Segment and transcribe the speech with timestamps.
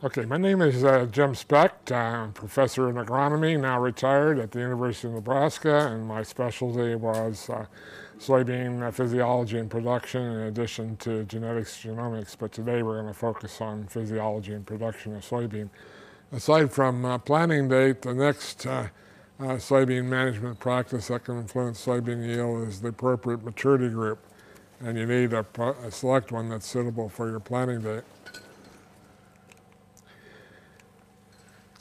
[0.00, 1.90] Okay, my name is uh, Jim Specht.
[1.90, 7.50] I'm professor in agronomy, now retired at the University of Nebraska, and my specialty was
[7.50, 7.66] uh,
[8.20, 13.60] soybean physiology and production in addition to genetics genomics, but today we're going to focus
[13.60, 15.68] on physiology and production of soybean.
[16.30, 18.86] Aside from uh, planting date, the next uh,
[19.40, 24.20] uh, soybean management practice that can influence soybean yield is the appropriate maturity group,
[24.78, 25.44] and you need a,
[25.82, 28.04] a select one that's suitable for your planting date.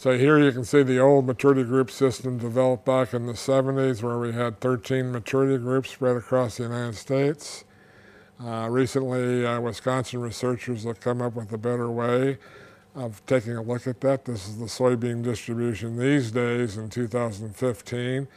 [0.07, 4.01] So here you can see the old maturity group system developed back in the 70s
[4.01, 7.65] where we had 13 maturity groups spread across the United States.
[8.41, 12.37] Uh, recently, uh, Wisconsin researchers have come up with a better way
[12.95, 14.23] of taking a look at that.
[14.23, 18.29] This is the soybean distribution these days in 2015.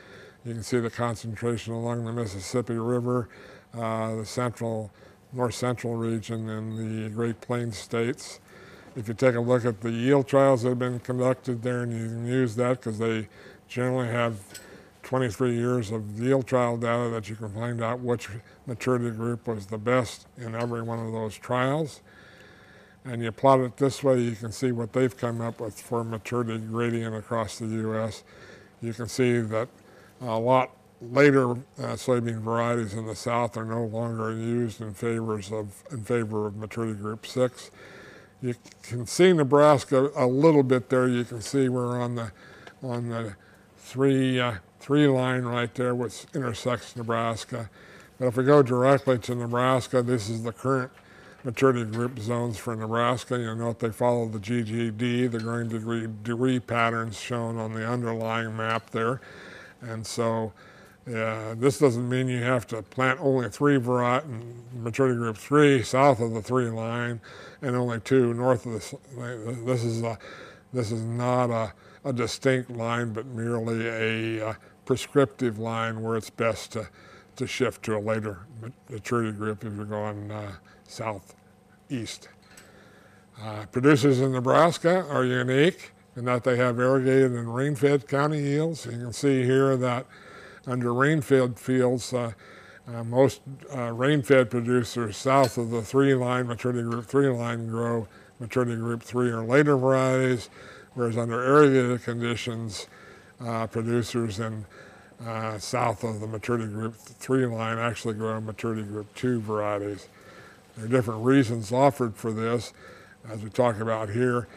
[0.44, 3.28] You can see the concentration along the Mississippi River,
[3.74, 4.90] uh, the central,
[5.32, 8.40] north central region, and the Great Plains states
[8.96, 11.92] if you take a look at the yield trials that have been conducted there, and
[11.92, 13.28] you can use that because they
[13.68, 14.36] generally have
[15.02, 18.28] 23 years of yield trial data that you can find out which
[18.66, 22.00] maturity group was the best in every one of those trials.
[23.04, 26.04] And you plot it this way, you can see what they've come up with for
[26.04, 28.24] maturity gradient across the U.S.
[28.82, 29.68] You can see that
[30.20, 35.50] a lot later uh, soybean varieties in the south are no longer used in favors
[35.50, 37.70] of in favor of maturity group six.
[38.42, 41.08] You can see Nebraska a little bit there.
[41.08, 42.32] You can see we're on the
[42.82, 43.36] on the
[43.76, 47.68] three uh, three line right there, which intersects Nebraska.
[48.18, 50.90] But if we go directly to Nebraska, this is the current
[51.44, 53.38] maturity group zones for Nebraska.
[53.38, 58.56] You'll note they follow the GGD, the growing degree, degree patterns shown on the underlying
[58.56, 59.20] map there.
[59.80, 60.52] And so
[61.06, 64.26] yeah, this doesn't mean you have to plant only three variety,
[64.74, 67.20] maturity group three south of the three line
[67.62, 68.94] and only two north of this.
[69.64, 70.18] This is, a,
[70.72, 71.72] this is not a,
[72.04, 73.86] a distinct line, but merely
[74.38, 76.88] a, a prescriptive line where it's best to,
[77.36, 78.46] to shift to a later
[78.88, 80.52] maturity group if you're going uh,
[80.86, 82.28] southeast.
[83.42, 88.84] Uh, producers in Nebraska are unique in that they have irrigated and rain-fed county yields.
[88.84, 90.06] You can see here that
[90.66, 92.32] under rain-fed fields, uh,
[92.88, 93.40] uh, most
[93.74, 99.30] uh, rain-fed producers south of the three-line maturity group three line grow maturity group three
[99.30, 100.48] or later varieties,
[100.94, 102.88] whereas under irrigated conditions,
[103.40, 104.64] uh, producers in
[105.26, 110.08] uh, south of the maturity group three line actually grow maturity group two varieties.
[110.76, 112.72] There are different reasons offered for this,
[113.28, 114.48] as we talk about here.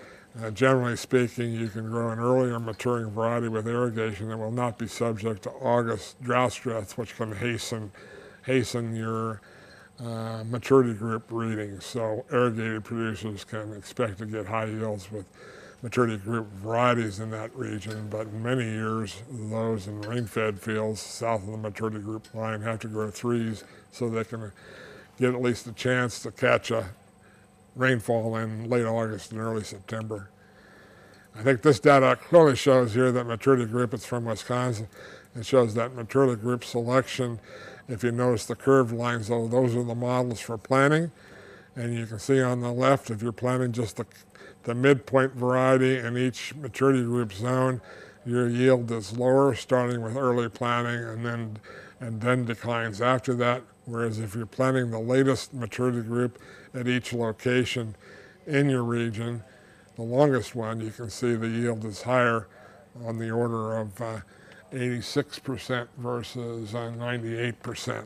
[0.41, 4.79] Uh, generally speaking, you can grow an earlier maturing variety with irrigation that will not
[4.79, 7.91] be subject to August drought stress, which can hasten,
[8.43, 9.41] hasten your
[9.99, 11.85] uh, maturity group readings.
[11.85, 15.27] So irrigated producers can expect to get high yields with
[15.83, 21.43] maturity group varieties in that region, but in many years, those in rain-fed fields south
[21.43, 24.51] of the maturity group line have to grow threes so they can
[25.19, 26.89] get at least a chance to catch a
[27.75, 30.29] rainfall in late August and early September.
[31.35, 34.87] I think this data clearly shows here that maturity group, it's from Wisconsin,
[35.35, 37.39] it shows that maturity group selection,
[37.87, 41.11] if you notice the curved lines, though, those are the models for planting.
[41.75, 44.05] And you can see on the left, if you're planting just the,
[44.63, 47.81] the midpoint variety in each maturity group zone,
[48.25, 51.57] your yield is lower starting with early planting and then,
[51.99, 53.63] and then declines after that.
[53.85, 56.39] Whereas if you're planting the latest maturity group
[56.73, 57.95] at each location
[58.47, 59.43] in your region,
[59.95, 62.47] the longest one, you can see the yield is higher
[63.05, 64.23] on the order of
[64.71, 67.89] 86% uh, versus 98%.
[67.89, 68.03] Uh,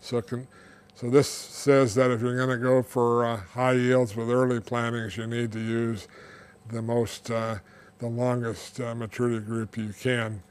[0.00, 0.46] so, can,
[0.94, 4.60] so this says that if you're going to go for uh, high yields with early
[4.60, 6.08] plantings, you need to use
[6.68, 7.56] the most, uh,
[7.98, 10.42] the longest uh, maturity group you can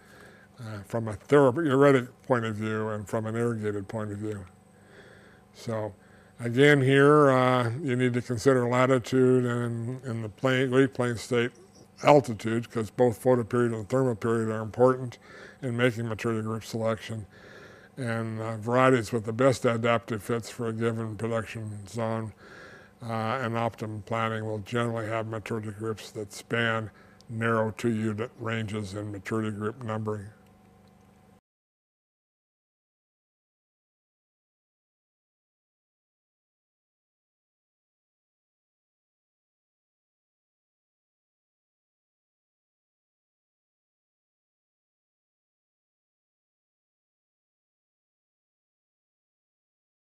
[0.60, 4.46] uh, from a theoretic point of view and from an irrigated point of view.
[5.56, 5.94] So
[6.40, 10.30] again here, uh, you need to consider latitude and in the
[10.68, 11.52] Great Plains state
[12.04, 15.18] altitude because both photoperiod and thermoperiod are important
[15.62, 17.26] in making maturity group selection.
[17.98, 22.34] And uh, varieties with the best adaptive fits for a given production zone
[23.02, 26.92] uh, and optimum planting will generally have maturity groups that span
[27.30, 30.28] narrow two unit ranges in maturity group numbering.